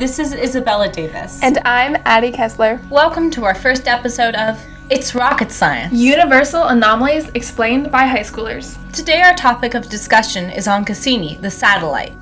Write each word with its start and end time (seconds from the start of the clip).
This 0.00 0.18
is 0.18 0.32
Isabella 0.32 0.90
Davis. 0.90 1.42
And 1.42 1.58
I'm 1.58 1.94
Addie 2.06 2.32
Kessler. 2.32 2.80
Welcome 2.88 3.30
to 3.32 3.44
our 3.44 3.54
first 3.54 3.86
episode 3.86 4.34
of 4.34 4.58
It's 4.88 5.14
Rocket 5.14 5.52
Science 5.52 5.92
Universal 5.92 6.68
Anomalies 6.68 7.28
Explained 7.34 7.92
by 7.92 8.06
High 8.06 8.22
Schoolers. 8.22 8.78
Today, 8.94 9.20
our 9.20 9.34
topic 9.34 9.74
of 9.74 9.90
discussion 9.90 10.48
is 10.48 10.66
on 10.66 10.86
Cassini, 10.86 11.36
the 11.42 11.50
satellite. 11.50 12.14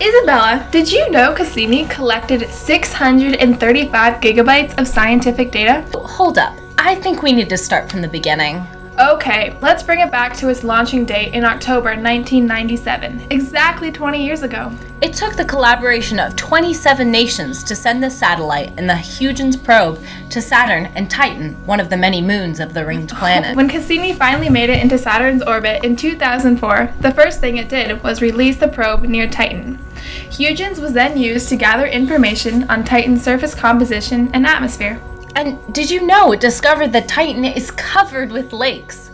Isabella, 0.00 0.68
did 0.70 0.92
you 0.92 1.10
know 1.10 1.34
Cassini 1.34 1.86
collected 1.86 2.48
635 2.48 4.20
gigabytes 4.20 4.78
of 4.78 4.86
scientific 4.86 5.50
data? 5.50 5.84
Hold 5.98 6.38
up. 6.38 6.56
I 6.78 6.94
think 6.94 7.24
we 7.24 7.32
need 7.32 7.48
to 7.48 7.58
start 7.58 7.90
from 7.90 8.02
the 8.02 8.08
beginning. 8.08 8.64
Okay, 8.98 9.54
let's 9.60 9.82
bring 9.82 10.00
it 10.00 10.10
back 10.10 10.34
to 10.36 10.48
its 10.48 10.64
launching 10.64 11.04
date 11.04 11.34
in 11.34 11.44
October 11.44 11.90
1997, 11.90 13.26
exactly 13.28 13.92
20 13.92 14.24
years 14.24 14.42
ago. 14.42 14.72
It 15.02 15.12
took 15.12 15.36
the 15.36 15.44
collaboration 15.44 16.18
of 16.18 16.34
27 16.34 17.10
nations 17.10 17.62
to 17.64 17.76
send 17.76 18.02
the 18.02 18.08
satellite 18.08 18.72
and 18.78 18.88
the 18.88 18.96
Huygens 18.96 19.54
probe 19.54 20.02
to 20.30 20.40
Saturn 20.40 20.86
and 20.94 21.10
Titan, 21.10 21.52
one 21.66 21.78
of 21.78 21.90
the 21.90 21.96
many 21.98 22.22
moons 22.22 22.58
of 22.58 22.72
the 22.72 22.86
ringed 22.86 23.10
planet. 23.18 23.54
When 23.54 23.68
Cassini 23.68 24.14
finally 24.14 24.48
made 24.48 24.70
it 24.70 24.80
into 24.80 24.96
Saturn's 24.96 25.42
orbit 25.42 25.84
in 25.84 25.94
2004, 25.94 26.94
the 26.98 27.12
first 27.12 27.38
thing 27.38 27.58
it 27.58 27.68
did 27.68 28.02
was 28.02 28.22
release 28.22 28.56
the 28.56 28.68
probe 28.68 29.02
near 29.02 29.28
Titan. 29.28 29.78
Huygens 30.30 30.80
was 30.80 30.94
then 30.94 31.18
used 31.18 31.50
to 31.50 31.56
gather 31.56 31.86
information 31.86 32.64
on 32.70 32.82
Titan's 32.82 33.22
surface 33.22 33.54
composition 33.54 34.30
and 34.32 34.46
atmosphere. 34.46 35.02
And 35.36 35.58
did 35.74 35.90
you 35.90 36.06
know 36.06 36.32
it 36.32 36.40
discovered 36.40 36.94
that 36.94 37.08
Titan 37.08 37.44
is 37.44 37.70
covered 37.70 38.32
with 38.32 38.54
lakes? 38.54 39.10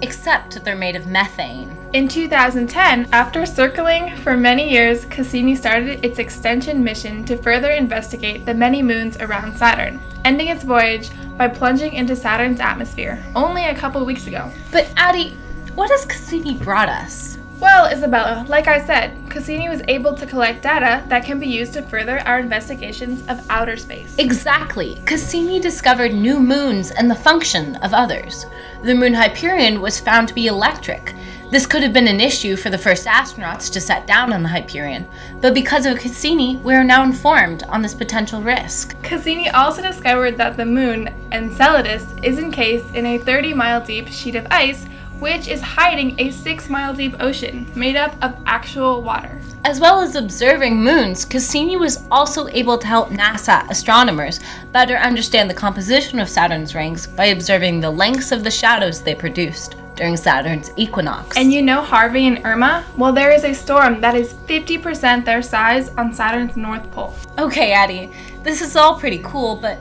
Except 0.00 0.64
they're 0.64 0.74
made 0.74 0.96
of 0.96 1.06
methane. 1.06 1.76
In 1.92 2.08
2010, 2.08 3.06
after 3.12 3.44
circling 3.44 4.16
for 4.16 4.34
many 4.34 4.70
years, 4.70 5.04
Cassini 5.04 5.54
started 5.54 6.02
its 6.02 6.18
extension 6.18 6.82
mission 6.82 7.22
to 7.26 7.36
further 7.36 7.70
investigate 7.72 8.46
the 8.46 8.54
many 8.54 8.82
moons 8.82 9.18
around 9.18 9.58
Saturn, 9.58 10.00
ending 10.24 10.48
its 10.48 10.64
voyage 10.64 11.10
by 11.36 11.48
plunging 11.48 11.92
into 11.92 12.16
Saturn's 12.16 12.60
atmosphere 12.60 13.22
only 13.36 13.66
a 13.66 13.74
couple 13.74 14.02
weeks 14.06 14.26
ago. 14.26 14.50
But 14.72 14.90
Addie, 14.96 15.36
what 15.74 15.90
has 15.90 16.06
Cassini 16.06 16.56
brought 16.56 16.88
us? 16.88 17.37
Well, 17.60 17.86
Isabella, 17.92 18.44
like 18.48 18.68
I 18.68 18.84
said, 18.84 19.16
Cassini 19.28 19.68
was 19.68 19.82
able 19.88 20.14
to 20.14 20.26
collect 20.26 20.62
data 20.62 21.02
that 21.08 21.24
can 21.24 21.40
be 21.40 21.48
used 21.48 21.72
to 21.72 21.82
further 21.82 22.20
our 22.20 22.38
investigations 22.38 23.26
of 23.26 23.44
outer 23.50 23.76
space. 23.76 24.14
Exactly. 24.16 25.02
Cassini 25.06 25.58
discovered 25.58 26.14
new 26.14 26.38
moons 26.38 26.92
and 26.92 27.10
the 27.10 27.16
function 27.16 27.74
of 27.76 27.92
others. 27.92 28.46
The 28.84 28.94
moon 28.94 29.12
Hyperion 29.12 29.80
was 29.80 29.98
found 29.98 30.28
to 30.28 30.34
be 30.34 30.46
electric. 30.46 31.14
This 31.50 31.66
could 31.66 31.82
have 31.82 31.92
been 31.92 32.06
an 32.06 32.20
issue 32.20 32.54
for 32.54 32.70
the 32.70 32.78
first 32.78 33.06
astronauts 33.06 33.72
to 33.72 33.80
set 33.80 34.06
down 34.06 34.32
on 34.32 34.42
the 34.42 34.50
Hyperion, 34.50 35.08
but 35.40 35.54
because 35.54 35.86
of 35.86 35.98
Cassini, 35.98 36.58
we 36.58 36.74
are 36.74 36.84
now 36.84 37.02
informed 37.02 37.62
on 37.64 37.82
this 37.82 37.94
potential 37.94 38.42
risk. 38.42 38.94
Cassini 39.02 39.48
also 39.50 39.82
discovered 39.82 40.36
that 40.36 40.58
the 40.58 40.66
moon, 40.66 41.08
Enceladus, 41.32 42.04
is 42.22 42.38
encased 42.38 42.94
in 42.94 43.06
a 43.06 43.18
30 43.18 43.54
mile 43.54 43.80
deep 43.80 44.08
sheet 44.08 44.36
of 44.36 44.46
ice 44.50 44.86
which 45.18 45.48
is 45.48 45.60
hiding 45.60 46.18
a 46.18 46.30
six 46.30 46.68
mile 46.68 46.94
deep 46.94 47.14
ocean 47.20 47.70
made 47.74 47.96
up 47.96 48.14
of 48.22 48.36
actual 48.46 49.02
water. 49.02 49.40
As 49.64 49.80
well 49.80 50.00
as 50.00 50.14
observing 50.14 50.76
moons, 50.82 51.24
Cassini 51.24 51.76
was 51.76 52.06
also 52.10 52.46
able 52.48 52.78
to 52.78 52.86
help 52.86 53.10
NASA 53.10 53.68
astronomers 53.68 54.40
better 54.72 54.96
understand 54.96 55.50
the 55.50 55.54
composition 55.54 56.20
of 56.20 56.28
Saturn's 56.28 56.74
rings 56.74 57.06
by 57.06 57.26
observing 57.26 57.80
the 57.80 57.90
lengths 57.90 58.32
of 58.32 58.44
the 58.44 58.50
shadows 58.50 59.02
they 59.02 59.14
produced 59.14 59.74
during 59.96 60.16
Saturn's 60.16 60.70
equinox. 60.76 61.36
And 61.36 61.52
you 61.52 61.60
know 61.60 61.82
Harvey 61.82 62.28
and 62.28 62.40
Irma? 62.44 62.84
Well, 62.96 63.12
there 63.12 63.32
is 63.32 63.42
a 63.42 63.52
storm 63.52 64.00
that 64.00 64.14
is 64.14 64.32
50% 64.32 65.24
their 65.24 65.42
size 65.42 65.88
on 65.98 66.14
Saturn's 66.14 66.56
North 66.56 66.88
Pole. 66.92 67.14
Okay, 67.36 67.72
Addie, 67.72 68.12
this 68.44 68.62
is 68.62 68.76
all 68.76 68.98
pretty 68.98 69.20
cool, 69.24 69.56
but 69.56 69.76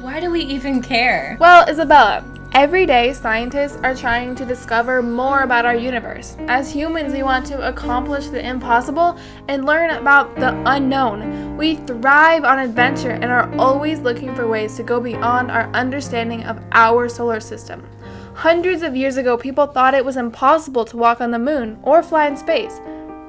why 0.00 0.18
do 0.18 0.30
we 0.30 0.40
even 0.40 0.82
care? 0.82 1.36
Well, 1.38 1.68
Isabella, 1.68 2.24
Every 2.52 2.84
day, 2.84 3.12
scientists 3.12 3.78
are 3.84 3.94
trying 3.94 4.34
to 4.34 4.44
discover 4.44 5.02
more 5.02 5.42
about 5.42 5.66
our 5.66 5.76
universe. 5.76 6.36
As 6.48 6.68
humans, 6.68 7.12
we 7.12 7.22
want 7.22 7.46
to 7.46 7.68
accomplish 7.68 8.26
the 8.26 8.44
impossible 8.44 9.16
and 9.46 9.64
learn 9.64 9.90
about 9.90 10.34
the 10.34 10.60
unknown. 10.66 11.56
We 11.56 11.76
thrive 11.76 12.42
on 12.42 12.58
adventure 12.58 13.12
and 13.12 13.26
are 13.26 13.54
always 13.56 14.00
looking 14.00 14.34
for 14.34 14.48
ways 14.48 14.74
to 14.78 14.82
go 14.82 14.98
beyond 15.00 15.52
our 15.52 15.70
understanding 15.74 16.42
of 16.42 16.60
our 16.72 17.08
solar 17.08 17.38
system. 17.38 17.88
Hundreds 18.34 18.82
of 18.82 18.96
years 18.96 19.16
ago, 19.16 19.36
people 19.36 19.68
thought 19.68 19.94
it 19.94 20.04
was 20.04 20.16
impossible 20.16 20.84
to 20.86 20.96
walk 20.96 21.20
on 21.20 21.30
the 21.30 21.38
moon 21.38 21.78
or 21.84 22.02
fly 22.02 22.26
in 22.26 22.36
space. 22.36 22.80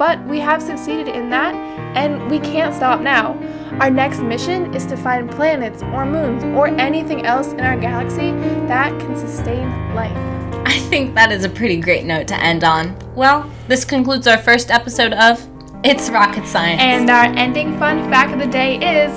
But 0.01 0.19
we 0.25 0.39
have 0.39 0.63
succeeded 0.63 1.09
in 1.09 1.29
that, 1.29 1.53
and 1.95 2.28
we 2.28 2.39
can't 2.39 2.73
stop 2.73 3.01
now. 3.01 3.38
Our 3.79 3.91
next 3.91 4.19
mission 4.19 4.73
is 4.73 4.84
to 4.88 4.97
find 4.97 5.29
planets 5.29 5.84
or 5.84 6.07
moons 6.07 6.44
or 6.57 6.69
anything 6.69 7.23
else 7.28 7.50
in 7.53 7.59
our 7.59 7.78
galaxy 7.78 8.31
that 8.66 9.00
can 9.00 9.16
sustain 9.16 9.69
life. 9.94 10.17
I 10.66 10.79
think 10.89 11.13
that 11.13 11.31
is 11.31 11.44
a 11.45 11.50
pretty 11.50 11.79
great 11.79 12.03
note 12.03 12.28
to 12.29 12.44
end 12.44 12.63
on. 12.63 12.97
Well, 13.13 13.47
this 13.67 13.85
concludes 13.85 14.25
our 14.25 14.39
first 14.39 14.72
episode 14.72 15.13
of 15.13 15.47
It's 15.84 16.09
Rocket 16.09 16.47
Science. 16.47 16.81
And 16.81 17.07
our 17.07 17.25
ending 17.25 17.78
fun 17.78 18.09
fact 18.09 18.33
of 18.33 18.39
the 18.39 18.47
day 18.47 18.78
is 19.03 19.12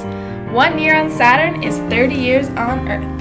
one 0.53 0.78
year 0.78 0.97
on 0.97 1.11
Saturn 1.11 1.62
is 1.62 1.78
30 1.91 2.15
years 2.15 2.49
on 2.51 2.87
Earth. 2.91 3.14